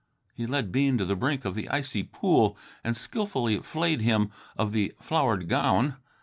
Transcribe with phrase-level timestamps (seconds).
[0.33, 4.71] He led Bean to the brink of the icy pool and skilfully flayed him of
[4.71, 5.97] the flowered gown.